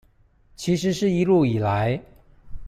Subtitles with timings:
[0.55, 2.01] 其實是一路以來